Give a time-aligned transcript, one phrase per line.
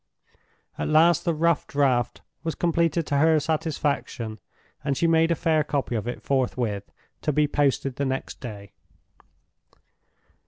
[0.79, 4.39] At last the rough draft was completed to her satisfaction;
[4.83, 8.71] and she made a fair copy of it forthwith, to be posted the next day.